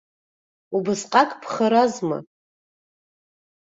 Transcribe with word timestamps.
Убысҟак 0.75 1.29
бхаразма. 1.41 2.17